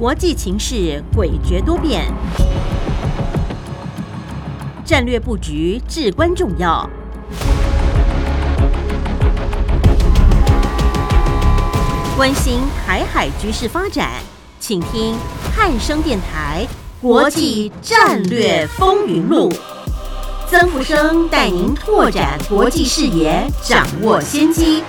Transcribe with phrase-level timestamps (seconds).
[0.00, 2.06] 国际情势诡谲多变，
[4.82, 6.88] 战略布局至关重要。
[12.16, 14.12] 关心台海局势发展，
[14.58, 15.18] 请听
[15.54, 16.66] 汉声电台
[17.02, 19.50] 《国际战略风云录》。
[20.48, 24.82] 曾福生带您拓展国际视野，掌握先机。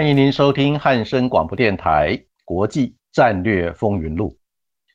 [0.00, 4.30] 欢迎您收听汉声广播电台《国际战略风云录》，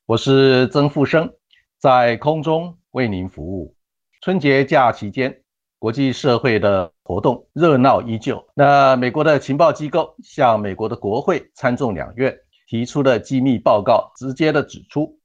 [0.08, 1.32] 我是曾富生，
[1.78, 3.76] 在空中为您服务。
[4.22, 5.44] 春节假期间，
[5.78, 8.44] 国际社会的活动热闹依旧。
[8.56, 12.36] 那美国的情报机构向美国的国会、参众两院
[12.68, 15.20] 提出的机密报告，直接的指出，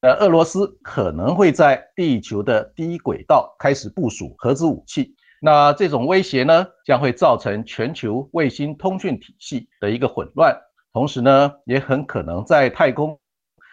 [0.00, 5.14] 呃，俄罗斯可能会在地球的低轨道开始部署核子武器。
[5.46, 10.58] 那这种威胁呢，将会造成全球卫星通讯体系的一个混乱，
[10.90, 13.20] 同时呢，也很可能在太空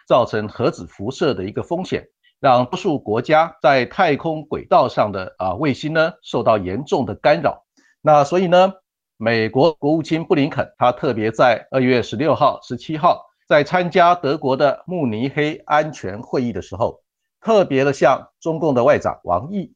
[0.06, 2.06] 造成核子辐射的一个风险，
[2.40, 7.64] 让多数国家在太空轨道上的啊卫星呢受到严重的干扰。
[8.02, 8.74] 那所以呢，
[9.16, 17.00] 美国国务卿布林肯他特别在二月十六号、十七号在参加德国的慕尼黑安全会议的时候，
[17.40, 19.72] 特别的向中共的外长王毅。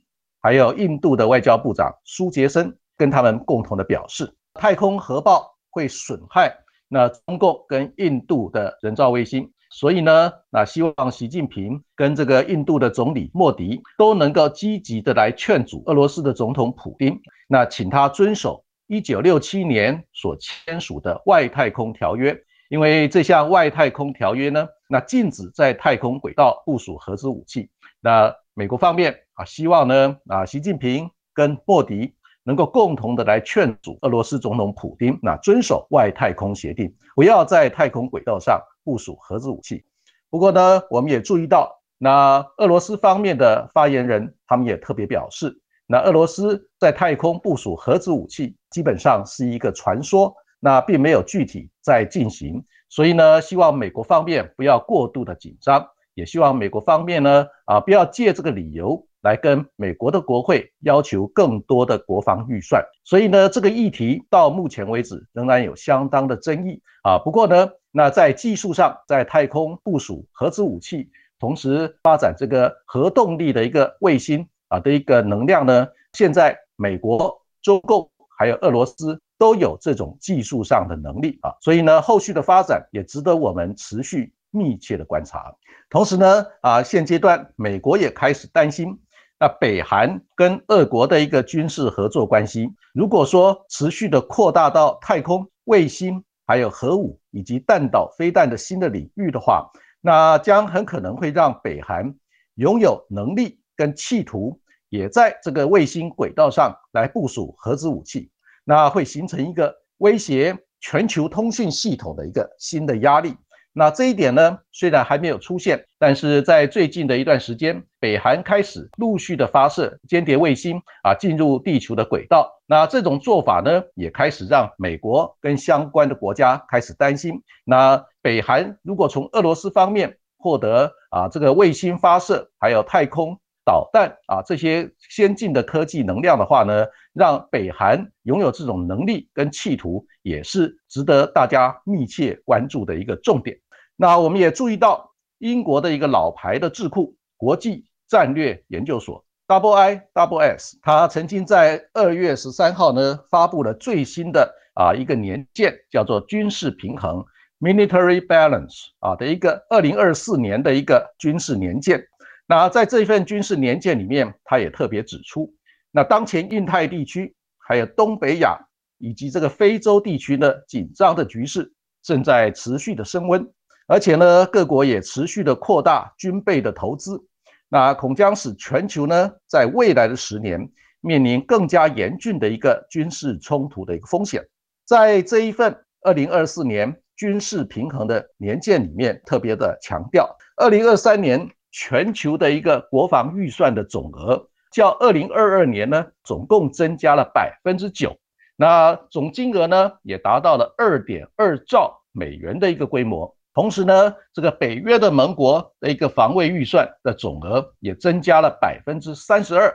[0.47, 6.57] 还有印度的外交部长苏杰生跟他们共同的表示，太空核爆会损害
[6.89, 27.69] 那中共跟印度的人造卫星，所以呢，那希望习近平跟这个印度的总理莫迪都能够积极的来劝阻俄罗斯的总统普京，那请他遵守一九六七年所签署的外太空条约，因为这项外太空条约呢，那禁止在太空轨道部署核子武器，
[28.01, 29.23] 那美国方面。
[29.37, 39.85] 啊，希望呢，啊，习近平跟莫迪能够共同的来劝阻俄罗斯总统普京，那遵守外太空协定，不要在太空轨道上部署核子武器。
[40.31, 52.65] 不过呢，我们也注意到，那俄罗斯方面的发言人，他们也特别表示，那俄罗斯在太空部署核子武器，基本上是一个传说，那并没有具体在进行。
[52.89, 59.07] 所以呢，希望美国方面不要过度的紧张，也希望美国方面呢，啊，不要借这个理由。
[59.27, 67.19] 来跟美国的国会要求更多的国防预算，所以呢，这个议题到目前为止仍然有相当的争议啊。
[67.19, 71.11] 不过呢，那在技术上，在太空部署核子武器，
[71.41, 78.09] 同时发展这个核动力的一个卫星啊的一个能量呢，现在美国、中共
[78.39, 85.53] 还有俄罗斯都有这种技术上的能力啊，所以呢，后续的发展也值得我们持续密切的观察。
[85.91, 88.97] 同时呢，啊，现阶段美国也开始担心。
[89.39, 99.71] 那北韩跟俄国的一个军事合作关系，如果说持续的扩大到太空、卫星、还有核武以及弹道飞弹的新的领域的话，
[100.01, 102.15] 那将很可能会让北韩
[102.55, 104.59] 拥有能力跟企图，
[104.89, 108.31] 也在这个卫星轨道上来部署核子武器，
[108.65, 113.37] 那会形成一个威胁全球通讯系统的一个新的压力。
[113.79, 122.51] 那这一点呢，虽然还没有出现，但是在最近的一段时间，北韩开始陆续的发射间谍卫星啊，进入地球的轨道。
[122.67, 127.43] 那这种做法呢，也开始让美国跟相关的国家开始担心。
[127.67, 143.59] 那北韩如果从俄罗斯方面获得啊这个卫星发射，还有太空导弹啊这些先进的科技能量的话呢，让北韩拥有这种能力跟企图，也是值得大家密切关注的一个重点。
[143.97, 157.25] 那我们也注意到，英国的一个老牌的智库国际战略研究所 （Double I Double S），它曾经在二月十三号呢发布了最新的啊一个年鉴，叫做军事平衡
[157.59, 162.07] （Military Balance） 啊的一个二零二四年的一个军事年鉴。
[162.47, 165.53] 那在这一份军事年鉴里面，它也特别指出，
[165.91, 168.59] 那当前印太地区、还有东北亚
[168.99, 171.73] 以及这个非洲地区的紧张的局势
[172.03, 173.51] 正在持续的升温。
[173.87, 177.25] 而且呢，各国也持续的扩大军备的投资，
[177.69, 180.69] 那恐将使全球呢，在未来的十年
[181.01, 184.45] 面临更加严峻的一个军事冲突的一个风险。
[184.85, 198.17] 在这一份二零二四年军事平衡的年鉴里面，特别的强调，二零二三年全球的一个国防预算的总额，较二零二二年呢，总共增加了百分之九。
[198.57, 203.36] 那总金额呢也达到了二点二兆美元的一个规模。
[203.57, 209.75] 同时呢，这个北约的盟国的一个防卫预算的总额也增加了百分之三十二。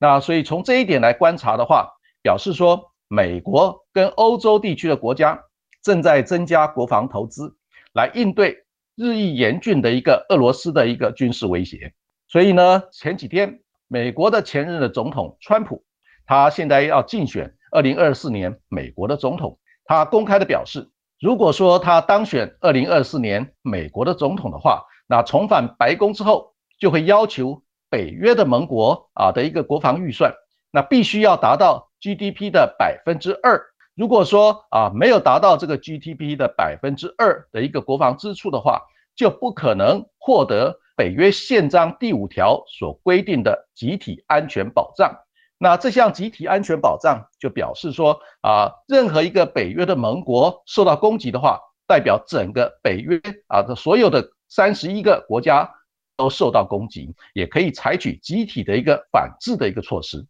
[0.00, 1.88] 那所以从这一点来观察的话，
[2.24, 5.40] 表示说美国跟欧洲地区的国家
[5.80, 7.54] 正在增加国防投资，
[7.94, 8.64] 来应对
[8.96, 11.94] 日益严峻的一个俄罗斯的一个军事威胁。
[12.26, 15.84] 所以呢，前几天美国的前任的总统川普，
[16.26, 20.90] 他现在要竞选二零二四年美国的总统，他公开的表示。
[21.20, 30.32] 如果说他当选二零二四年美国的总统的话，那重返白宫之后，就会要求北约的盟国啊的一个国防预算，
[30.70, 33.60] 那必须要达到 GDP 的百分之二。
[33.94, 38.80] 如果说啊没有达到这个 GDP 的百分之二的一个国防支出的话，
[39.14, 45.14] 就不可能获得北约宪章第五条所规定的集体安全保障。
[45.62, 55.70] 那这项集体安全保障就表示说啊，任何一个北约的盟国受到攻击的话，代表整个北约啊的所有的三十一个国家
[56.16, 60.26] 都受到攻击，也可以采取集体的一个反制的一个措施。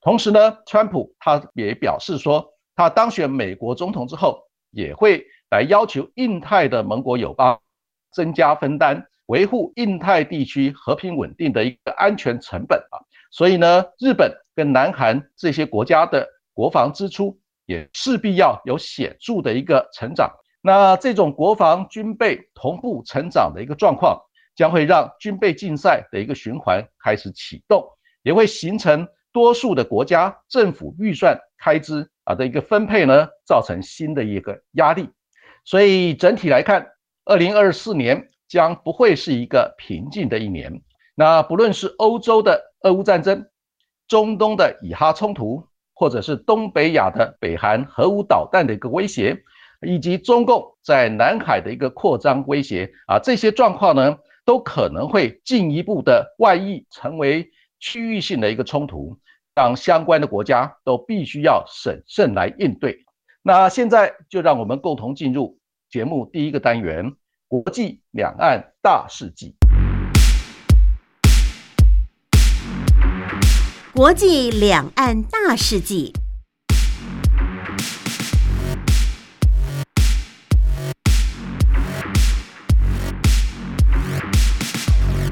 [0.00, 7.58] 同时呢，川普他也表示说，他当选美国总统之后，也会来要求印太的盟国友邦
[8.12, 13.02] 增加分担，维护印太地区和平稳定的一个安全成本啊。
[13.32, 20.28] 所以呢，日本跟南韩这些国家的国防支出也势必要有显著的一个成长。
[20.60, 24.20] 那这种国防军备同步成长的一个状况，
[24.56, 27.86] 将会让军备竞赛的一个循环开始启动，
[28.24, 35.08] 也会形成多数的国家政府预算开支啊的一个分配呢，造成新的一个压力。
[35.64, 36.84] 所以整体来看，
[37.26, 40.82] 二零二四年将不会是一个平静的一年。
[41.14, 43.46] 那不论是欧洲的俄乌战争、
[44.08, 45.62] 中东的以哈冲突，
[45.94, 49.38] 或者是东北亚的北韩核武导弹的一个威胁，
[49.82, 59.18] 以及中共在南海的一个扩张威胁啊，这些状况呢，都可能会进一步的外溢成为区域性的一个冲突，
[59.54, 63.04] 让相关的国家都必须要审慎来应对。
[63.42, 65.58] 那现在就让我们共同进入
[65.90, 67.14] 节目第一个单元——
[67.46, 69.57] 国际两岸大事记。
[73.98, 76.12] 国际两岸大事记，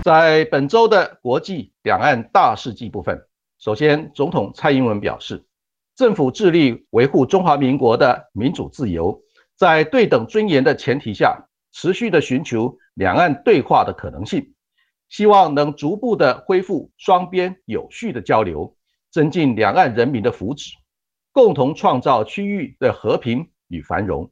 [0.02, 3.16] 在本周的国际两岸大事记部分，
[3.60, 5.46] 首先，总统蔡英文表示，
[5.94, 9.16] 政府致力维护中华民国的民主自由，
[9.56, 14.55] 在对等尊严的前提下，持续的寻求两岸对话的可能性。
[15.08, 18.76] 希望能逐步的恢复双边有序的交流，
[19.10, 20.72] 增进两岸人民的福祉，
[21.32, 24.30] 共同创造区域的和平与繁荣。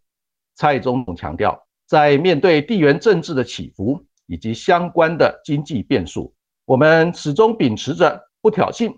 [0.56, 6.34] 蔡总统强调，在面对地缘政治的起伏以及相关的经济变数，
[6.64, 8.96] 我们始终秉持着不挑衅、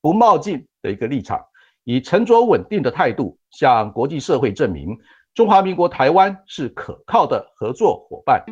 [0.00, 1.40] 不冒进的一个立场，
[1.84, 4.96] 以沉着稳定的态度向国际社会证明，
[5.34, 8.44] 中华民国台湾是可靠的合作伙伴。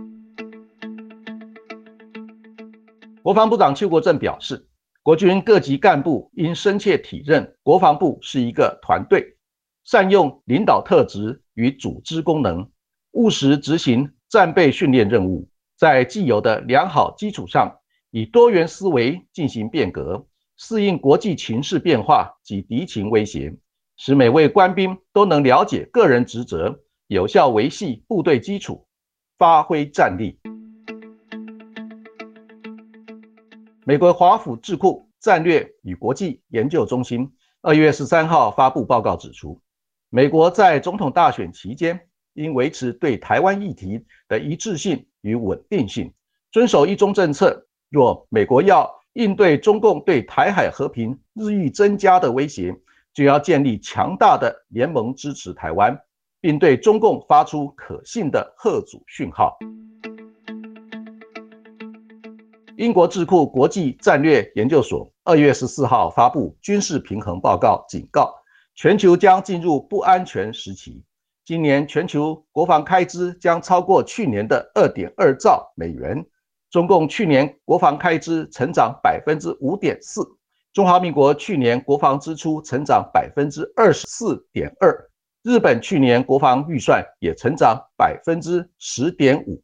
[3.26, 4.68] 国防部长邱国正表示，
[5.02, 9.36] 国军各级干部应深切体认国防部是一个团队，
[9.82, 12.70] 善用领导特质与组织功能，
[13.14, 17.76] 务实执行战备训练任务，在既有的良好基础上，
[18.12, 20.24] 以多元思维进行变革，
[20.56, 23.52] 适应国际情势变化及敌情威胁，
[23.96, 26.78] 使每位官兵都能了解个人职责，
[27.08, 28.86] 有效维系部队基础，
[29.36, 30.38] 发挥战力。
[33.88, 39.60] 美国华府智库战略与国际研究中心二月十三号发布报告指出，
[40.10, 42.00] 美国在总统大选期间
[42.32, 46.12] 应维持对台湾议题的一致性与稳定性，
[46.50, 47.64] 遵守一中政策。
[47.88, 52.74] 若美国要应对中共对台海和平日益增加的威胁，
[53.14, 55.96] 就要建立强大的联盟支持台湾，
[56.40, 59.56] 并对中共发出可信的贺阻讯号。
[62.78, 68.34] 英国智库国际战略研究所二月十四号发布军事平衡报告，警告
[68.74, 71.02] 全球将进入不安全时期。
[71.42, 76.22] 今年全球国防开支将超过去年的二点二兆美元。
[76.70, 80.22] 中共去年国防开支成长百分之五点四，
[80.74, 84.94] 中华民国去年国防支出成长百分之二十四点二，
[85.42, 89.62] 日本去年国防预算也成长百分之十点五。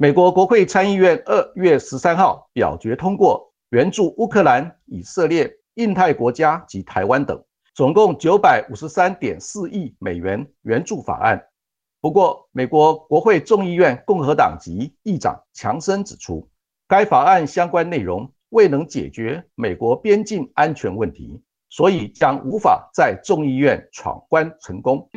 [0.00, 7.42] 美国国会参议院二月十三号表决通过援助乌克兰、以色列、印太国家及台湾等，
[7.74, 11.44] 总共九百五十三点四亿美元援助法案。
[12.00, 16.48] 不过，美国国会众议院共和党籍议长强森指出，
[16.86, 25.10] 该法案相关内容未能解决美国边境安全问题，所以将无法在众议院闯关成功。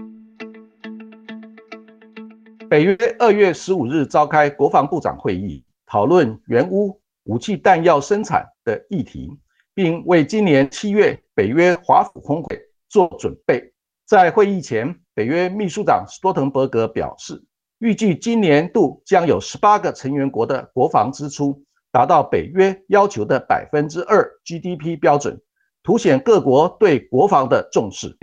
[2.71, 9.29] 北约二月十五日召开国防部长会议，讨论援乌、武器弹药生产的议题，
[9.73, 13.61] 并为今年七月北约华府峰会做准备。
[14.07, 17.43] 在会议前，北约秘书长斯多滕伯格表示，
[17.79, 21.61] 预计今年度将有十八个成员国的国防支出
[21.91, 25.37] 达到北约要求的百分之二 GDP 标准，
[25.83, 28.17] 凸显各国对国防的重视。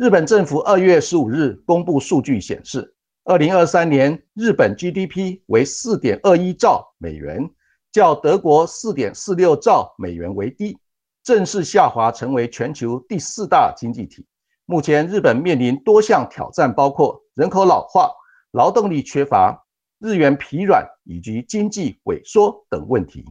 [0.00, 7.46] 日本政府二月十五日公布数据显示，二零二三年日本 GDP 为四点二一兆美元，
[7.92, 10.78] 较德国四点四六兆美元为低。
[11.22, 14.24] 正式下滑，成为全球第四大经济体。
[14.64, 18.10] 目前，日本面临多项挑战，包括人口老化、
[18.52, 19.66] 劳动力缺乏、
[19.98, 23.22] 日元疲软以及经济萎缩等问题。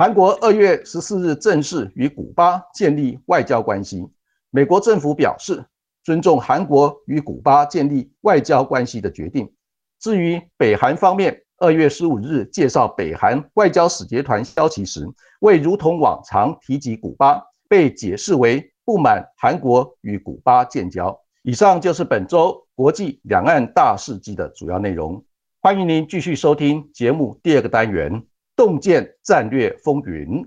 [0.00, 4.02] 韩国二月十四日正式与古巴建立外交关系。
[4.48, 5.62] 美国政府表示
[6.02, 9.52] 尊重韩国与古巴建立外交关系的决定。
[10.00, 15.06] 至于北韩方面，二月十五日介绍北韩外交使节团消息时，
[15.40, 17.38] 未如同往常提及古巴，
[17.68, 21.14] 被解释为不满韩国与古巴建交。
[21.42, 25.22] 以上就是本周国际两岸大事记的主要内容。
[25.60, 28.10] 欢迎您继续收听节目第二个单元
[28.60, 30.44] 《洞见战略风云》。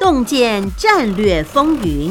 [0.00, 2.10] 洞见战略风云。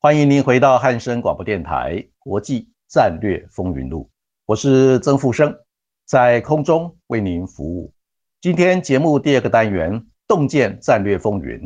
[0.00, 4.04] 欢迎您回到汉声广播电台《国际战略风云录》，
[4.46, 5.54] 我是曾富生，
[6.06, 7.92] 在空中为您服务。
[8.40, 9.92] 今天节目第二个单元
[10.26, 11.60] 《洞见战略风云》，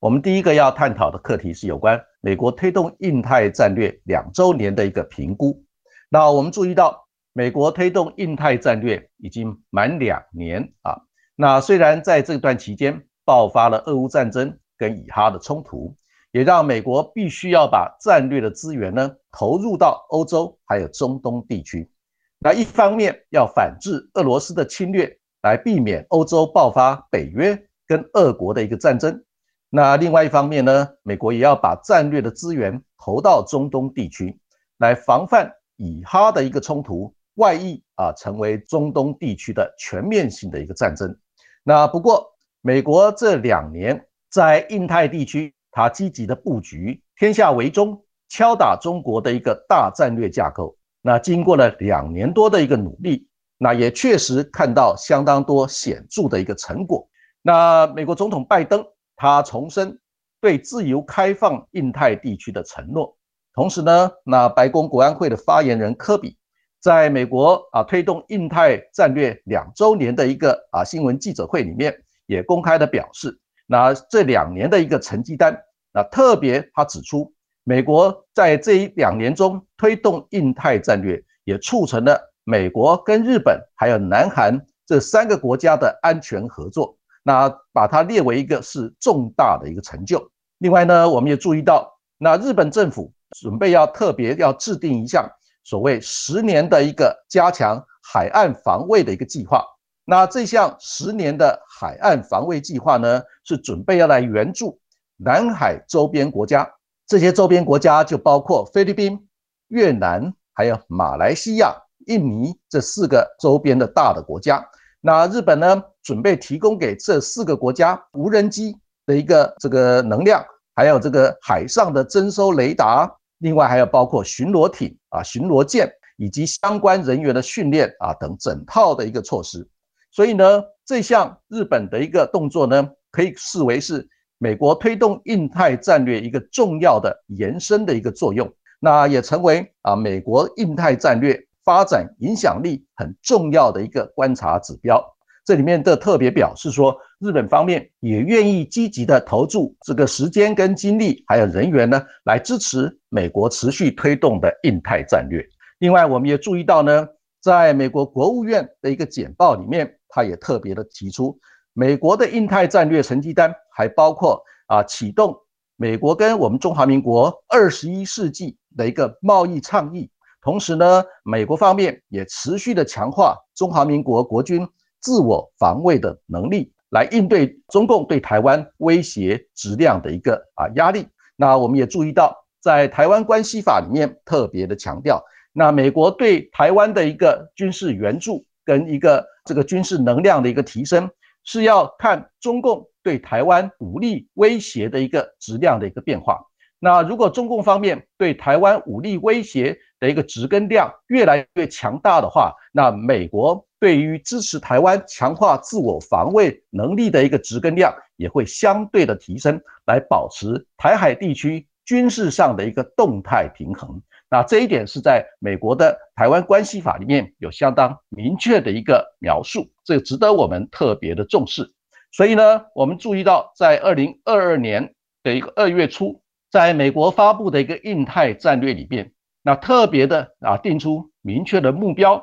[0.00, 5.62] 我们第一个要探讨的课题是有关美国推动印太战略两周年的一个评估。
[6.08, 11.02] 那我们注意到，美国推动印太战略已经满两年啊。
[11.36, 15.94] 那虽然在这段期间爆发了俄乌战争跟以哈的冲突。
[16.32, 21.90] 也让美国必须要把战略的资源呢投入到欧洲还有中东地区。
[22.38, 29.24] 那一方面要反制俄罗斯的侵略，来避免欧洲爆发北约跟俄国的一个战争。
[29.70, 34.38] 那另外一方面呢，美国也要把战略的资源投到中东地区，
[34.78, 41.16] 来防范以哈的一个冲突外溢啊，成为中东地区的全面性的一个战争。
[41.62, 42.26] 那不过
[42.60, 45.54] 美国这两年在印太地区。
[45.72, 50.76] 它积极的布局，天下为中，敲打中国的一个大战略架构。
[51.00, 53.24] 那经过了两年多的一个努力，
[53.56, 57.08] 那也确实看到相当多显著的一个成果。
[57.40, 58.84] 那美国总统拜登
[59.20, 60.00] 他重申
[60.40, 63.14] 对自由开放印太地区的承诺。
[63.52, 66.38] 同时呢，那白宫国安会的发言人科比
[66.80, 73.38] 在美国啊推动印太战略两周年的一个啊新闻记者会里面，也公开的表示。
[73.66, 75.54] 那这两年的一个成绩单，
[75.92, 77.30] 那特别他指出，
[77.62, 86.96] 美国在这一两年中推动印太战略，也促成了美国跟日本还有南韩这三个国家的安全合作，
[87.30, 90.20] 那把它列为一个是重大的一个成就。
[90.58, 95.30] 另外呢，我们也注意到，那日本政府准备要特别要制定一项
[95.62, 99.64] 所谓十年的一个加强海岸防卫的一个计划。
[100.04, 104.76] 那这项十年的海岸防卫计划呢，是准备要来援助
[105.16, 106.68] 南海周边国家。
[107.06, 109.28] 这些周边国家就包括菲律宾、
[109.68, 111.76] 越南，还有马来西亚、
[112.08, 114.68] 印尼这四个周边的大的国家。
[115.00, 118.76] 那日本呢，准备提供给这四个国家无人机
[119.06, 129.66] 的一个这个能量，还有这个海上的征收雷达，另外还有包括巡逻艇啊、巡逻舰以及相关人员的训练啊等整套的一个措施。
[130.10, 138.52] 所以呢，这项日本的一个动作呢，可以视为是美国推动印太战略一个重要的延伸的一个作用。
[138.78, 145.04] 那也成为啊美国印太战略发展影响力很重要的一个观察指标。
[145.44, 155.44] 这里面的特别表示说，日本方面也愿意积极的投注这个时间跟精力，还有人员呢，来支持美国持续推动的印太战略。
[155.78, 157.06] 另外，我们也注意到呢，
[157.40, 159.96] 在美国国务院的一个简报里面。
[160.12, 161.38] 他也特别的提出，
[161.72, 165.32] 美国的印太战略成绩单还包括啊启动
[165.76, 174.66] 美国跟我们中华民国二十一世纪的一个贸易倡议，同时呢，美国方面也持续的强化中华民国国军
[175.00, 181.06] 自我防卫的能力，来应对中共对台湾威胁质量的一个啊压力。
[181.36, 191.10] 那我们也注意到，在台湾关系法里面特别的强调，那美国对台湾的一个军事援助跟一个这个军事能量的一个提升。
[191.42, 196.38] 是要看中共对台湾武力威胁的一个质量的一个变化。
[196.82, 214.00] 那如果中共方面对台湾武力威胁的一个植根量越来越强大的话，那美国对于支持台湾强化自我防卫能力的一个植根量也会相对的提升，来保持台海地区军事上的一个动态平衡。
[214.30, 221.70] 那这一点是在美国的台湾关系法里面有相当明确的一个描述，这值得我们特别的重视。
[222.10, 232.22] 所以呢，我们注意到在二零二二年的一个二月初，在美国发布的一个印太战略里面，那特别的啊定出明确的目标，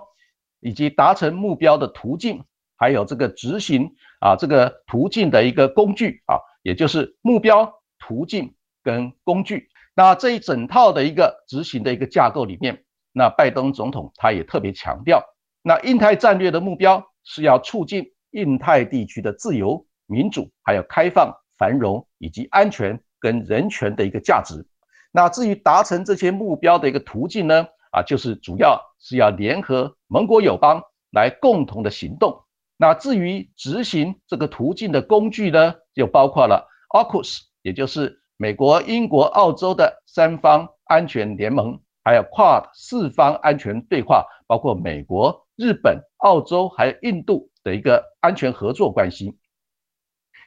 [0.59, 2.43] 以及达成目标的途径，
[2.75, 8.53] 还有这个执行啊这个途径的一个工具啊，也就是目标、途径
[8.83, 9.69] 跟工具。
[9.95, 15.23] 那这一整套的一个执行的一个架构里面，那拜登总统他也特别强调，
[15.61, 24.65] 那印太战略的目标是要促进印太地区的自由、民主、还有开放、繁荣以及安全跟人权的一个价值。
[25.11, 27.67] 那至于达成这些目标的一个途径呢？
[27.91, 30.81] 啊，就是主要是要联合盟国友邦
[31.11, 32.43] 来共同的行动。
[32.77, 38.21] 那至于执行这个途径的工具呢，就包括了 AUKUS，也就是。
[38.39, 49.39] 美国、英国、澳洲的三方安全联盟，还有跨四方安全对话，包括美国、日本、澳洲还有印度的一个安全合作关系。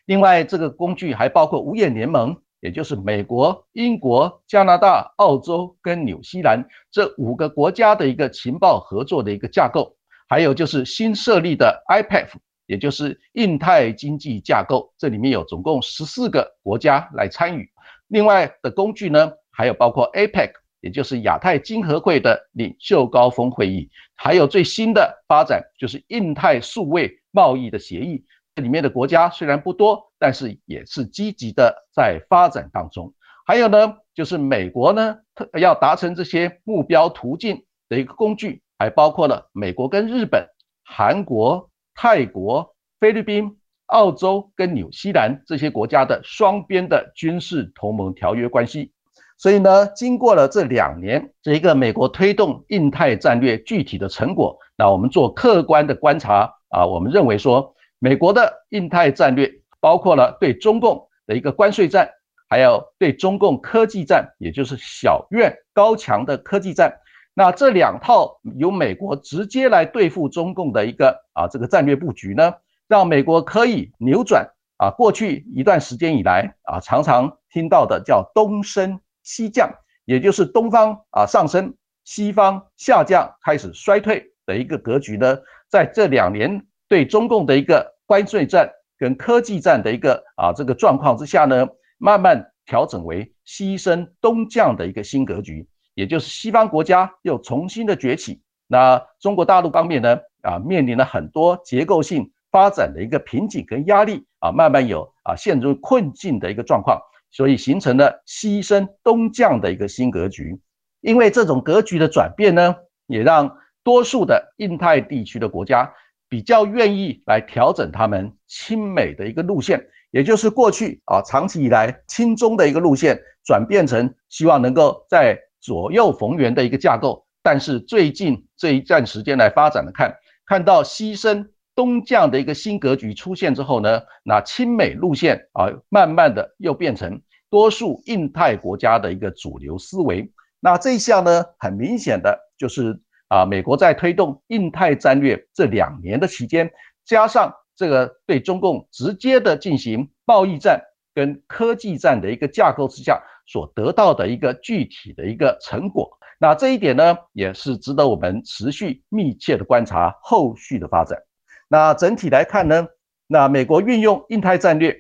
[0.04, 9.96] 另外，这个工具还包括五眼联盟，也就是美国、英国、加拿大、澳洲跟纽西兰这五个国家的一个情报合作的一个架构，
[10.28, 12.30] 还有就是新设立的 IPF。
[12.66, 17.68] 也就是印太经济架构，这里面有总共十四个国家来参与。
[18.06, 28.24] 另外的工具呢，还有包括 APEC，也就是亚太经合会的领袖高峰会议，还有最新的发展就是印太数位贸易的协议。
[28.54, 33.14] 这里面的国家虽然不多，但是也是积极的在发展当中。
[33.46, 35.16] 还有呢，就是美国呢，
[35.54, 40.46] 要达成这些目标途径的一个工具，还包括了美国跟日本、
[40.84, 41.68] 韩国。
[41.92, 48.92] 泰国、菲律宾、澳洲跟纽西兰这些国家的双边的军事同盟条约关系，
[49.36, 62.10] 所以呢，经过了这两年，这一个美国推动印太战略具体的成果，那我们做客观的观察啊，我们认为说，美国的印太战略包括了对中共的一个关税战，
[62.48, 66.98] 还有对中共科技战，也就是小院高墙的科技战。
[67.34, 72.54] 那这两套由美国直接来对付中共的一个啊这个战略布局呢，
[72.88, 79.70] 让美国可以扭转啊过去一段时间以来啊常常听到的叫东升西降，
[80.06, 95.68] 也就是东方啊上升，西方下降，开始衰退的一个格局呢，在这两年对中共的一个关税战跟科技战的一个啊这个状况之下呢，慢慢调整为西升东降的一个新格局。
[95.94, 107.00] 也就是西方国家又重新的崛起，那中国大陆方面呢啊面临了很多结构性发展的一个瓶颈跟压力啊，慢慢有啊陷入困境的一个状况，
[107.30, 110.58] 所以形成了西升东降的一个新格局。
[111.02, 112.74] 因为这种格局的转变呢，
[113.06, 115.92] 也让多数的印太地区的国家
[116.30, 130.14] 比较愿意来调整他们亲美的一个路线，也就是过去啊长期以来亲中的一个路线，转变成希望能够在左右逢源的一个架构，但是最近这一段时间来发展的看，
[130.46, 140.30] 看到西升东降的一个新格局出现之后呢，那亲美路线啊，慢慢的又变成多数印太国家的一个主流思维。
[140.60, 146.70] 那这一项呢，很明显的就是啊，美国在推动印太战略这两年的期间，
[147.06, 150.82] 加上这个对中共直接的进行贸易战
[151.14, 153.22] 跟科技战的一个架构之下。
[153.46, 161.18] 所得到的一个具体的一个成果，那这一点呢，也是值得我们持续密切的观察后续的发展。
[161.66, 162.86] 那整体来看呢，
[163.26, 164.96] 那美国运用印太战略，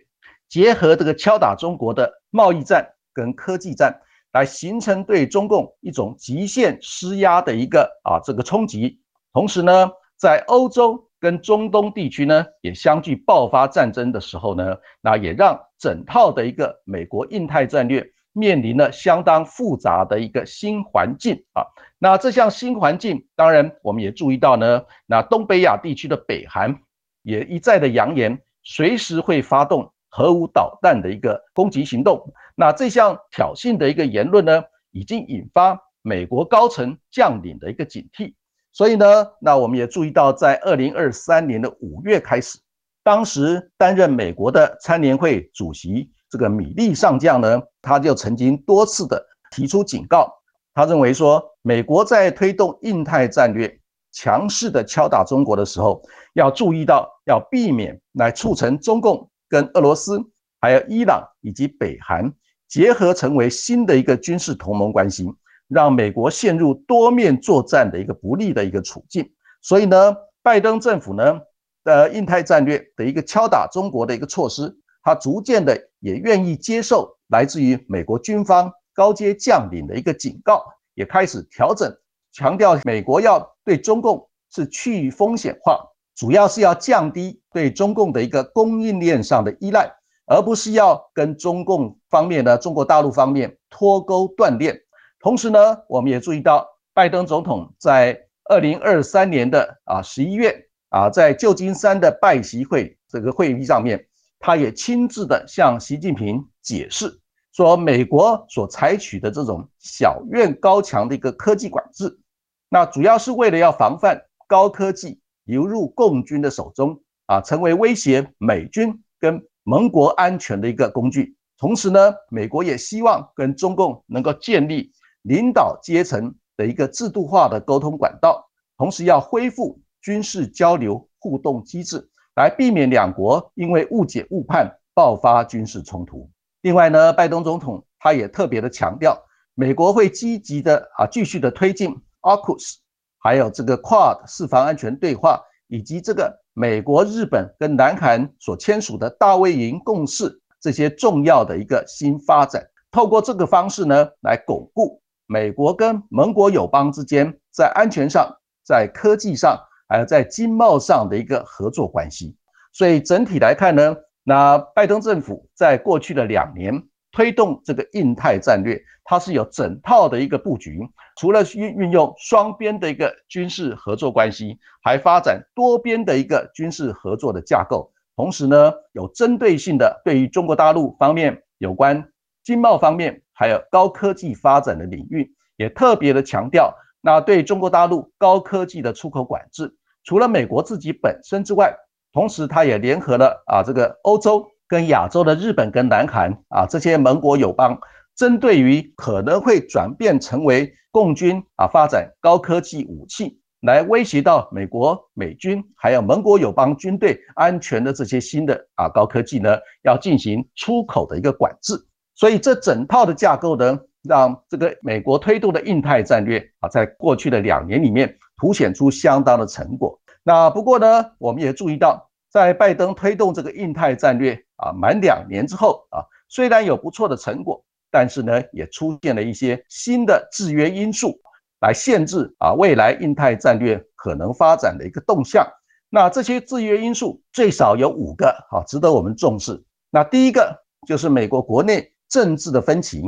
[0.48, 4.00] 结合这个敲打中国的贸易战跟科技战，
[4.32, 9.00] 来形成对中共一种极限施压的一个啊这个冲击。
[9.32, 21.62] 同时呢，在欧洲跟中东地区呢也相继爆发战争的时候呢，那也让整套的一个美国印太战略面临了相当复杂的一个新环境啊。
[21.98, 26.80] 那这项新环境，当然我们也注意到呢，那东北亚地区的北韩
[27.22, 32.22] 也一再的扬言，随时会发动核武导弹的一个攻击行动。
[32.54, 38.34] 那这项挑衅的一个言论呢，已经引发美国高层将领的一个警惕。
[38.72, 42.58] 所以呢，那我们也注意到，在二零二三年的五月开始，
[43.02, 50.32] 当时担任美国的参联会主席这个米利上将呢，他就曾经多次的提出警告，
[50.72, 53.80] 他认为说，美国在推动印太战略
[54.12, 56.00] 强势的敲打中国的时候，
[56.34, 60.18] 要注意到要避免来促成中共跟俄罗斯、
[60.62, 62.32] 还有伊朗以及北韩
[62.66, 65.30] 结合成为新的一个军事同盟关系。
[65.72, 69.30] 让美国陷入多面作战的一个不利的一个处境，
[69.62, 71.40] 所以呢，拜登政府呢
[71.84, 81.96] 的印太战略的一个敲打中国的一个措施，他逐渐的也愿意接受来自于美国军方高阶将领的一个警告，也开始调整，
[82.32, 85.80] 强调美国要对中共是去风险化，
[86.20, 89.90] 主要是要降低对中共的一个供应链上的依赖，
[90.26, 94.78] 而不是要跟中共方面呢，中国大陆方面脱钩断链。
[95.18, 100.54] 同时呢，我们也注意到，拜登总统在二零二三年的啊十一月
[100.90, 104.06] 啊，在旧金山的拜习会这个会议上面，
[104.40, 107.18] 他也亲自的向习近平解释
[107.54, 112.20] 说，美国所采取的这种小院高墙的一个科技管制，
[112.68, 115.18] 那主要是为了要防范高科技
[115.50, 121.36] 流入共军的手中啊，成为威胁美军跟盟国安全的一个工具。
[121.58, 124.92] 同时呢，美国也希望跟中共能够建立。
[125.24, 128.42] 领导阶层的一个制度化的沟通管道，
[128.78, 136.30] 同时要恢复军事交流互动机制，来避免两国因为误解误判爆发军事冲突。
[136.62, 139.14] 另外呢，拜登总统他也特别的强调，
[139.54, 142.76] 美国会积极的啊继续的推进 AUKUS，
[143.22, 155.00] 还有这个 QUAD 四方安全对话，以及这个美国、日本跟南韩所签署的大卫营共识这些重要的一个新发展，透过这个方式呢来巩固。
[155.26, 158.28] 美国跟盟国友邦之间在安全上、
[158.64, 159.56] 在科技上，
[159.88, 162.34] 还有在经贸上的一个合作关系。
[162.72, 170.80] 所以整体来看呢，那拜登政府在过去的两年推动这个印太战略，它是有整套的一个布局。
[171.16, 177.92] 除了运运用双边的一个军事合作关系，还发展多边的一个军事合作的架构。
[178.16, 182.10] 同时呢，有针对性的对于中国大陆方面有关
[182.42, 183.22] 经贸方面。
[183.32, 191.74] 还有高科技发展的领域，也特别的强调，那对中国大陆高科技的出口管制，除了美国自己本身之外，
[192.12, 197.76] 同时它也联合了啊这个欧洲跟亚洲的日本跟南韩啊这些盟国友邦，
[198.14, 211.74] 针对于可能会转变成为共军啊发展高科技武器，来威胁到美国美军还有盟国友邦军队安全的这些新的啊高科技呢，要进行出口的一个管制。
[212.14, 219.98] 所以这整套的架构呢，让这个美国推动的印太战略啊，在过去的两年里面凸显出相当的成果。
[220.22, 231.18] 那不过呢，我们也注意到，在拜登推动这个印太战略啊满两年之后啊，虽然有不错的成果，但是呢，也出现了一些新的制约因素，
[231.60, 235.46] 来限制啊未来印太战略可能发展的一个动向。
[235.88, 239.62] 那这些制约因素最少有五个啊，值得我们重视。
[239.90, 241.92] 那第一个就是美国国内。
[242.10, 243.00] 政治的分歧、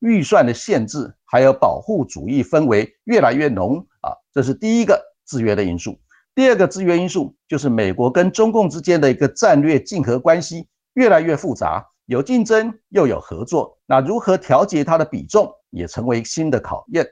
[0.00, 5.98] 预算的限制，还有保护主义氛围越来越浓啊，这是第一个制约的因素。
[6.40, 17.06] 第二个制约因素就是美国跟中共之间的一个战略竞合关系越来越复杂，有竞争又有合作，那如何调节它的比重也成为新的考验。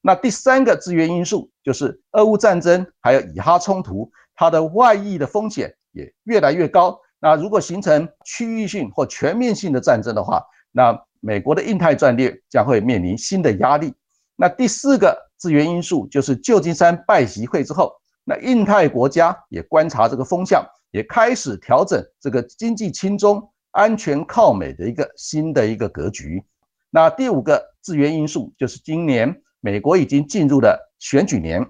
[0.00, 6.98] 那第三个制约因素就是俄乌战争还有以哈冲突，它的外溢的风险也越来越高。
[7.20, 10.42] 那如果形成区域性或全面性的战争的话，
[10.72, 13.94] 那美国的印太战略将会面临新的压力。
[14.34, 17.92] 那第四个制约因素就是旧金山拜习会之后，
[18.24, 26.42] 那印太国家也观察这个风向，也开始调整这个经济亲中、安全靠美的一个新的一个格局。
[26.90, 31.66] 那第五个制约因素就是今年美国已经进入了选举年，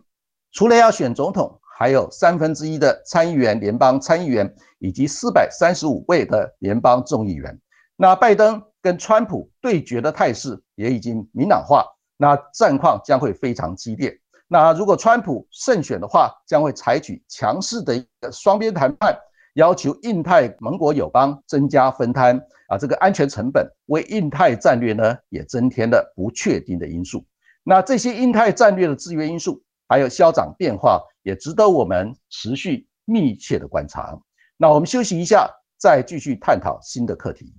[0.53, 7.61] 除了要选总统，还有三分之一的参议员、联邦参议员以及四百三十五位的联邦众议员。
[7.97, 8.63] 那拜登。
[8.83, 11.87] 跟川普对决的态势也已经明朗化，
[12.17, 14.19] 那战况将会非常激烈。
[14.53, 19.19] 那如果川普胜选的话，将会采取强势的一个双边谈判，
[19.55, 22.39] 要求印太盟国友邦增加分摊
[22.69, 27.25] 啊这个安全成本，为印太战略呢也增添了不确定的因素。
[27.65, 34.15] 那这些印太战略的制约因素，还有消长变化，也值得我们持续密切的观察。
[34.59, 37.55] 那我们休息一下，再继续探讨新的课题。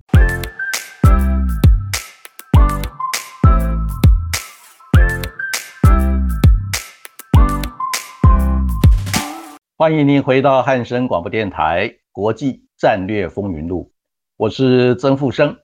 [9.84, 13.92] 欢迎您回到汉声广播电台《国际战略风云录》，
[14.38, 15.58] 我是曾富生，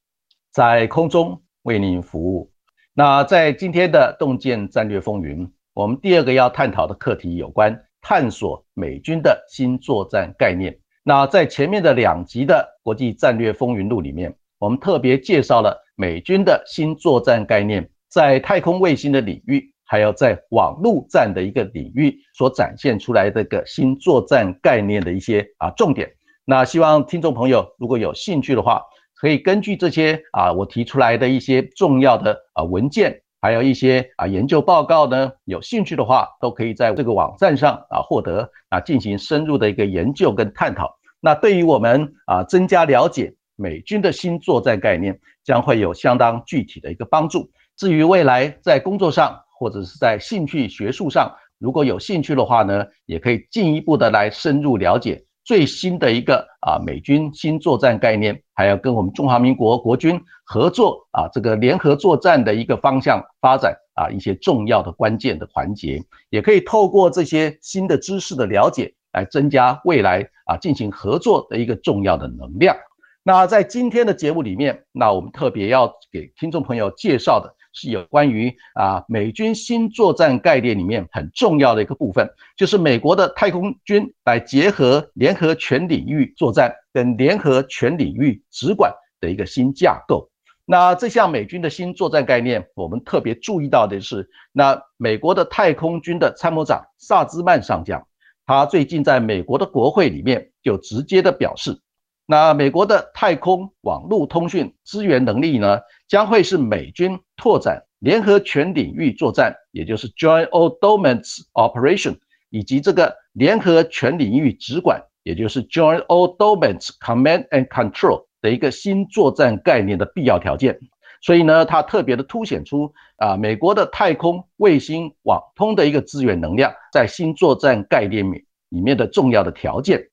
[0.52, 2.52] 在空中为您服务。
[2.92, 10.78] 那在今天的洞见战略风云，我们第二个要探讨的课题有关探索美军的新作战概念。
[11.02, 19.72] 那在前面的两集的《国际战略风云录》里面，我们特别介绍了美军的新作战概念，在太空卫星的领域。
[19.90, 26.09] 还有在网络战的一个领域所展现出来这个新作战概念的一些啊重点，
[26.44, 28.81] 那希望听众朋友如果有兴趣的话，
[29.16, 40.96] 可以根据这些啊我提出来的一些重要的啊文件，还有一些啊研究报告呢，有兴趣的话都可以在这个网站上啊获得啊进行深入的一个研究跟探讨。
[41.20, 47.50] 那对于我们啊增加了解美军的新作战概念，将会有相当具体的一个帮助。
[47.76, 72.75] 至于未来在工作上，或者是在兴趣学术上，如果有兴趣的话呢，也可以进一步的来深入了解最新的一个啊美军新作战概念，还要跟我们中华民国国军合作啊这个联合作战的一个方向发展啊一些重要的关键的环节，也可以透过这些新的知识的了解，来增加未来啊进行合作的一个重要的能量。
[73.23, 77.55] 那在今天的节目里面，那我们特别要给听众朋友介绍的。
[77.72, 90.28] 是有关于啊美军新作战概念里面很重要的一个部分，就是美国的太空军来结合联合全领域作战跟联合全领域直管的一个新架构。
[90.64, 98.06] 那这项美军的新作战概念，我们特别注意到的是，那美国的太空军的参谋长萨兹曼上将，
[98.46, 101.80] 他最近在美国的国会里面就直接的表示。
[102.24, 105.80] 那美国的太空网络通讯资源能力呢，
[106.11, 112.18] 将会是美军拓展联合全领域作战，也就是 Joint All Domains Operation，
[112.51, 120.77] 以及这个联合全领域直管，也就是 Joint All Domains Command and Control 的一个新作战概念的必要条件。
[121.23, 130.09] 所以呢，它特别的凸显出啊，美国的太空卫星网通的一个资源能量，在新作战概念里里面的重要的条件。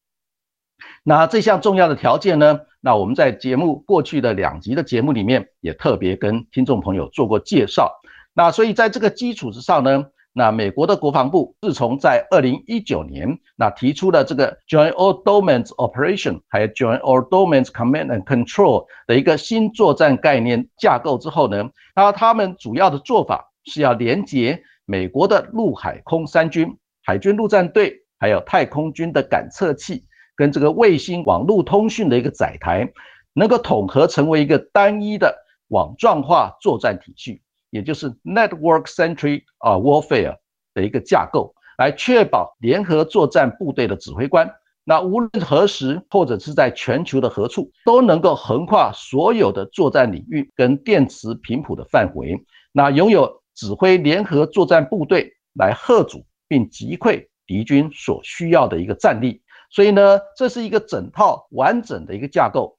[1.10, 2.60] 那这项重要的条件呢？
[2.82, 7.93] 那我们在节目过去的两集的节目里面也特别跟听众朋友做过介绍。
[8.34, 30.04] 那所以在这个基础之上呢，那美国的国防部自从在二零一九年那提出了这个 Joint All Domains Operation，还有 Joint All Domains Command and Control 的一个新作战概念架构之后呢，那他们主要的做法是要连接美国的陆海空三军、海军陆战队，还有太空军的感测器。
[30.38, 32.93] 跟这个卫星网络通讯的一个载台，
[33.34, 35.36] 能够统合成为一个单一的
[35.69, 40.38] 网状化作战体系，也就是 network-centric 啊 warfare
[40.73, 44.50] 的一个架构，来确保联合作战部队的指挥官，
[44.84, 59.41] 那无论何时或者是在全球的何处，都能够横跨所有的作战领域跟电磁频谱的范围，那拥有指挥联合作战部队来贺阻并击溃敌军所需要的一个战力。
[59.69, 62.77] 所以呢，这是一个整套完整的一个架构，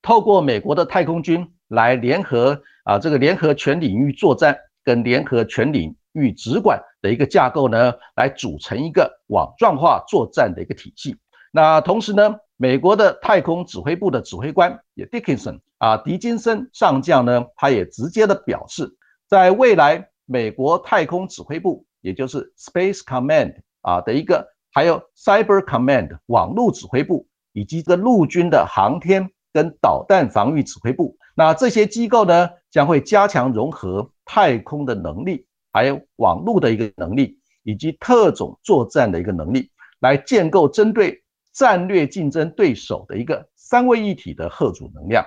[0.00, 11.16] 透过美国的太空军来联合啊，这个联合全领域作战跟联合全领域直管的一个架构呢，来组成一个网状化作战的一个体系。
[11.52, 18.90] 那同时呢，美国的太空指挥部的指挥官也 Dickinson 啊，狄金森上将呢，他也直接的表示，
[19.28, 24.48] 在未来美国太空指挥部，也就是 Space Command 啊的一个。
[24.72, 45.24] 还有 Cyber Command 网络指挥部，以及这个陆军的航天跟导弹防御指挥部，那这些机构呢，将会加强融合太空的能力，还有网络的一个能力，以及特种作战的一个能力，来建构针对战略竞争对手的一个三位一体的核主能量。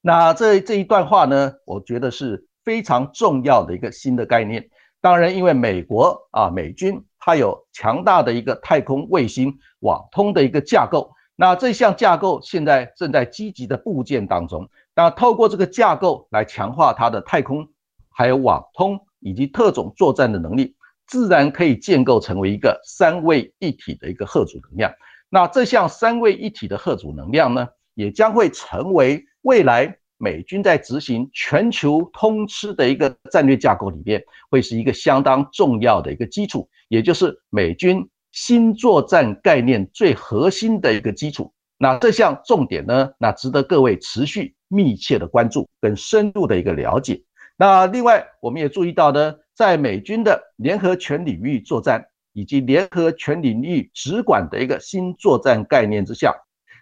[0.00, 4.68] 那这这一段话呢，我觉得是非常重要的一个新的概念。
[5.00, 14.68] 当然，因为美国啊，美军它有强大的一个太空卫星网通的一个架构，那这项架构现在正在积极的部件当中。
[14.96, 17.68] 那透过这个架构来强化它的太空、
[18.08, 20.74] 还有网通以及特种作战的能力，
[21.06, 24.92] 自然可以建构成为一个三位一体的一个核主能量。
[25.28, 41.50] 那这项三位一体的核主能量呢，也将会成为未来美军在执行全球通吃的一个战略架构里面，会是一个相当重要的一个基础，也就是美军新作战概念最核心的一个基础。
[41.78, 47.22] 那这项重点呢，那值得各位持续密切的关注跟深入的一个了解。
[47.56, 52.04] 那另外，我们也注意到呢，在美军的联合全领域作战。
[52.32, 56.32] 以及联合全领域直管的一个新作战概念之下，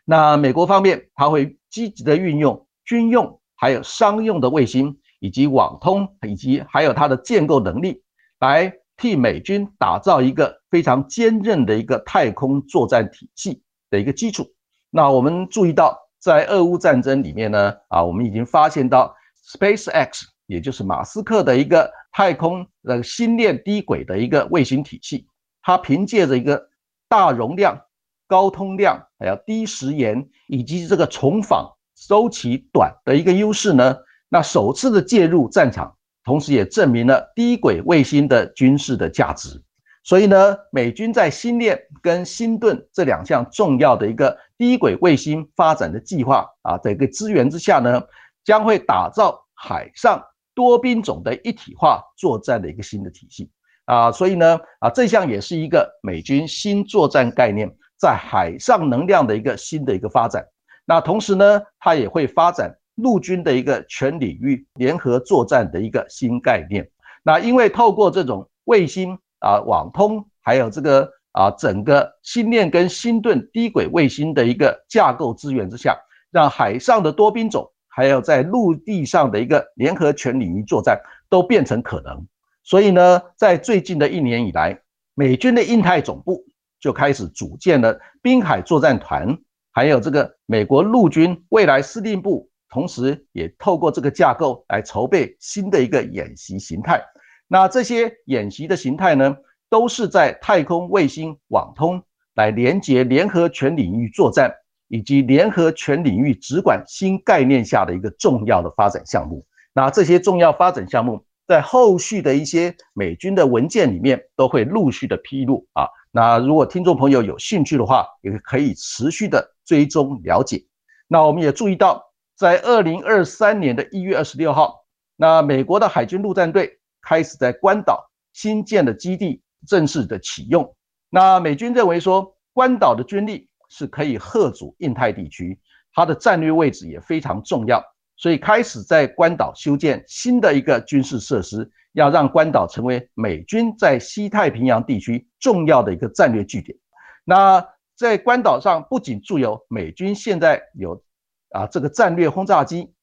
[0.04, 8.02] 那美国方面它会积极的运用军用还有商用的卫星，以及网通，以及还有它的建构能力，
[8.40, 14.46] 来替美军打造一个非常坚韧的一个太空作战体系的一个基础。
[14.88, 19.14] 那我们注意到，在俄乌战争里面呢，啊，我们已经发现到
[19.52, 25.26] SpaceX，也就是马斯克的一个太空的星链低轨的一个卫星体系。
[25.60, 26.70] 它凭借着一个
[27.06, 27.78] 大容量、
[28.26, 31.70] 高通量，还有低时延以及这个重访
[32.06, 33.96] 周期短的一个优势呢，
[34.28, 39.62] 那首次的介入战场，同时也证明了低轨卫星的军事的价值。
[40.04, 48.02] 所以呢，美军在星链跟星盾这两项重要的一个低轨卫星发展的计划啊的一个资源之下呢，
[48.44, 53.50] 将会打造海上多兵种的一体化作战的一个新的体系。
[53.84, 60.46] 啊，所以呢，啊，这项也是一个美军新作战概念在海上能量的一个新的一个发展。
[60.88, 66.88] 那同时呢，它也会发展陆军的一个全领域联合作战的一个新概念。
[67.22, 75.94] 那因为透过这种卫星啊、网通，还有这个啊整个星链跟星盾低轨卫星的一个架构资源之下，
[76.30, 80.98] 让海上的多兵种，还有在陆地上的一个联合全领域作战
[81.28, 82.26] 都变成可能。
[82.64, 84.80] 所以呢，在最近的一年以来，
[85.14, 86.42] 美军的印太总部
[86.80, 89.38] 就开始组建了滨海作战团，
[89.78, 97.00] 还有这个美国陆军未来司令部，同时也透过这个架构来筹备新的一个演习形态。
[97.46, 99.36] 那这些演习的形态呢，
[99.70, 102.02] 都是在太空卫星网通
[102.34, 104.52] 来连接联合全领域作战
[104.88, 109.46] 以及联合全领域直管新概念下的一个重要的发展项目。
[109.72, 111.24] 那这些重要发展项目。
[111.46, 115.86] 在后续的一些美军的文件里面，都会陆续的披露啊。
[116.10, 120.64] 那如果听众朋友有兴趣的话，也可以持续的追踪了解。
[121.06, 122.02] 那我们也注意到，
[122.34, 130.74] 在二零二三年的一月二十六号，那美国的海军陆战队开始在关岛新建的基地正式的启用。
[131.10, 135.58] 那美军认为说，关岛的军力是可以贺阻印太地区，
[135.92, 137.82] 它的战略位置也非常重要。
[138.16, 146.76] 所以开始在关岛修建新的一个军事设施，要让关岛成为美军在西太平洋地区重要的一个战略据点。
[147.24, 147.64] 那
[147.98, 151.02] 在关岛上不仅驻有美军现在有
[151.50, 152.94] 啊这个战略轰炸机，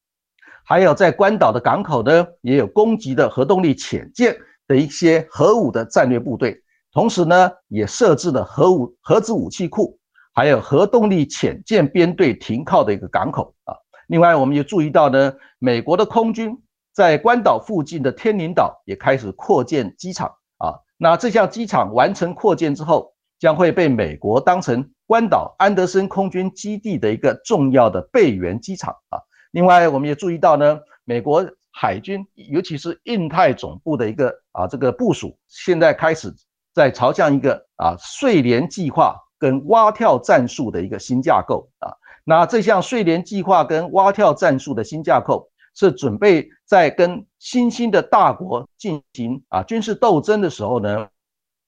[0.64, 4.34] 还有在关岛的港口呢也有攻击的核动力潜舰
[4.68, 10.00] 的一些核武的战略部队，同时呢也设置了核武核子武器库，
[10.34, 13.76] 还有核动力潜舰编队停靠的一个港口啊。
[14.08, 16.58] 另外，我们也注意到呢，美国的空军
[16.94, 20.80] 在关岛附近的天宁岛也开始扩建机场啊。
[20.98, 29.20] 那这项机场完成扩建之后，将会被美国当成关岛安德森空军基地的一个重要的备援机场啊。
[29.52, 36.34] 另外，我们也注意到呢，美国海军尤其是印太总部的一个啊这个部署，现在开始
[36.74, 41.94] 在朝向一个啊睡莲计划跟蛙跳战术的一个新架构啊。
[42.24, 51.08] 那这项睡莲计划跟蛙跳战术的新架构，是准备在跟新兴的大国进行啊军事斗争的时候呢，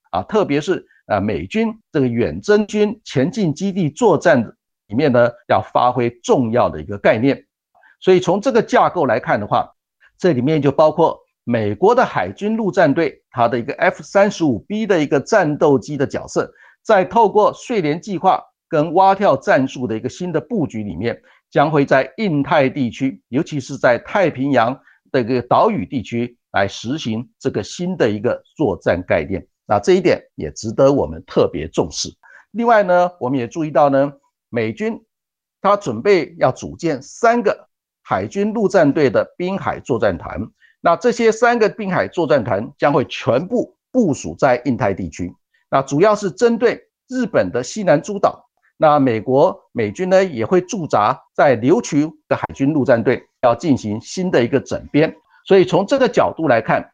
[0.10, 4.54] 啊，特别是啊美军这个远征军前进基地作战
[4.88, 7.46] 里面呢，要发挥重要的一个概念。
[8.00, 9.74] 所以从这个架构来看的话，
[10.20, 18.44] 这里面就包括美国的海军陆战队它的一个 F 三十五 B 的一个战斗机的角色，在透过睡莲计划。
[18.70, 24.78] 跟蛙跳战术的一个新的布局里面，将会在印太地区，尤其是在太平洋
[25.10, 29.48] 的一个岛屿地区来实行这个新的一个作战概念。
[29.68, 32.10] 那这一点也值得我们特别重视。
[32.52, 34.14] 另外呢，我们也注意到呢，
[34.50, 35.00] 美军
[35.62, 37.68] 他准备要组建三个
[38.02, 40.42] 海军陆战队的滨海作战团。
[40.80, 45.34] 那这些三个滨海作战团将会全部部署在印太地区。
[45.70, 48.46] 那主要是针对日本的西南诸岛。
[48.78, 55.14] 那美国美军呢也会驻扎在琉球的海军陆战队，要进行新的一个整编。
[55.46, 56.92] 所以从这个角度来看，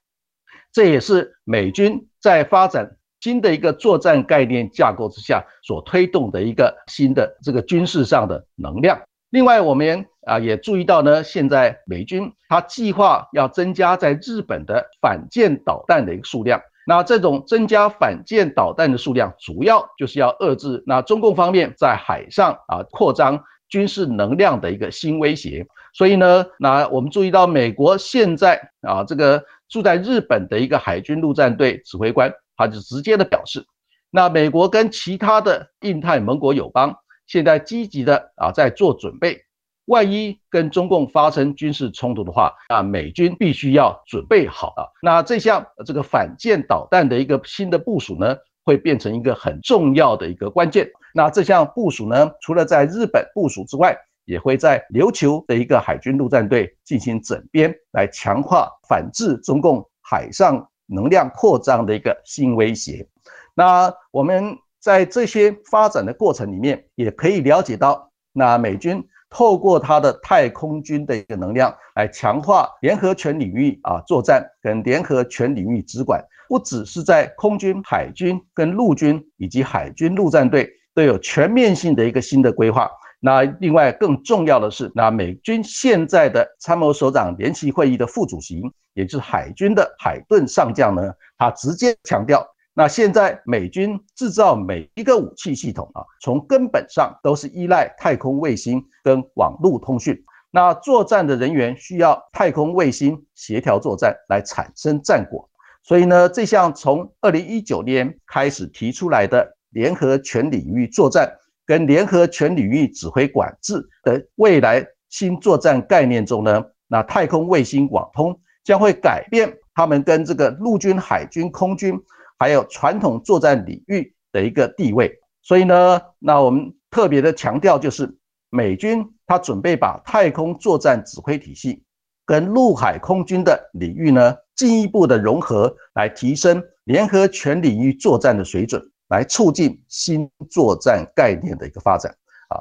[0.72, 8.98] 这也是美军在发展新的一个作战概念架构之下所推动的一个新的这个军事上的能量。
[9.30, 16.62] 另外，我们啊也注意到呢，现在美军它计划要增加在日本的反舰导弹的一个数量。
[16.86, 23.42] 那这种增加反舰导弹的数量，主要就是要遏制那中共方面在海上啊扩张
[23.74, 25.66] 军事能量的一个新威胁。
[25.96, 33.66] 所以呢，那我们注意到美国现在啊这个住在日本的一个海军陆战队指挥官，他就直接的表示，
[34.12, 36.96] 那美国跟其他的印太盟国友邦
[37.26, 39.42] 现在积极的啊在做准备。
[39.86, 44.86] 万一跟中共发生军事冲突的话，啊，美军必须要准备好啊。
[45.02, 50.90] 那这项这个反舰导弹的一个新的部署呢，会变成一个很重要的一个关键。
[51.14, 53.96] 那这项部署呢，除了在日本部署之外，
[54.26, 63.08] 也会在琉球的一个海军陆战队进行整编，来强化反制中共海上能量扩张的一个新威胁。
[63.54, 69.04] 那我们在这些发展的过程里面，也可以了解到，那美军。
[69.36, 76.24] 透过它的太空军的一个能量来强化联合全领域啊作战跟联合全领域直管，
[76.54, 82.88] 不只是在空军、海军跟陆军以及海军陆战队都有全面性的一个新的规划。
[83.20, 88.62] 那另外更重要的是，那美军现在的参谋首长联席会议的副主席，
[88.94, 92.48] 也就是海军的海顿上将呢，他直接强调。
[92.76, 100.16] 那现在美军制造每一个武器系统啊，从根本上都是依赖太空卫星跟网络通讯。
[100.52, 105.50] 那作战的人员需要太空卫星协调作战来产生战果。
[105.84, 111.32] 所以呢，这项从二零一九年开始提出来的联合全领域作战
[111.66, 122.00] 跟联合全领域指挥管制的未来新作战概念中呢，那太空卫星网通将会改变他们跟这个陆军、海军、空军。
[122.40, 125.10] 还有传统作战领域的一个地位，
[125.44, 128.18] 所以呢，那我们特别的强调，就是
[128.50, 131.86] 美军他准备把太空作战指挥体系
[132.26, 142.16] 跟陆海空军的领域呢进一步的融合，来提升联合全领域作战的水准，来促进新作战概念的一个发展
[142.50, 142.58] 啊。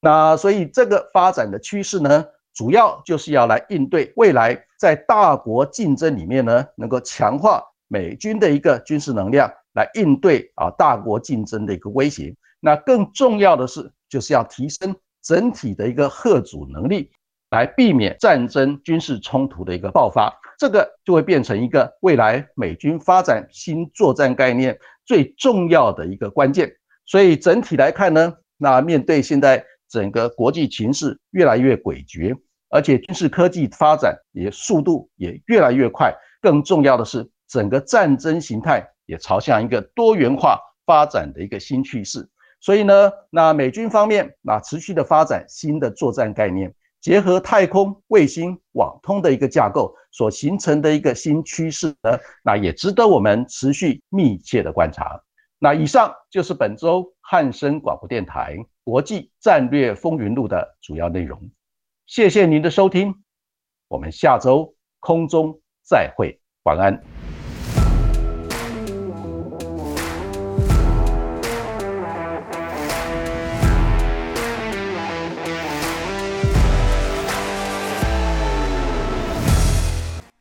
[0.00, 7.62] 那所以这个发展的趋势呢，主要就是要来应对未来在大国竞争里面呢，能够强化。
[7.86, 17.12] 美军的一个军事能量来应对啊大国竞争的一个威胁，那更重要的是就是要提升整体的一个贺阻能力，
[17.50, 26.72] 来避免战争军事冲突的一个爆发，这个就会变成一个未来美军发展新作战概念最重要的一个关键。
[27.06, 32.36] 所以整体来看呢，那面对现在整个国际形势越来越诡谲，
[32.70, 37.30] 而且军事科技发展也速度也越来越快，更重要的是。
[37.46, 42.26] 整个战争形态也朝向一个多元化发展的一个新趋势，
[42.58, 46.74] 所以呢，那美军方面那持续的发展新的作战概念，
[47.04, 55.20] 结合太空卫星网通的一个架构所形成的一个新趋势呢，那也值得我们持续密切的观察。
[55.58, 61.38] 那以上就是本周汉声广播电台国际战略风云录的主要内容，
[62.06, 63.14] 谢谢您的收听，
[63.88, 67.23] 我们下周空中再会，晚安。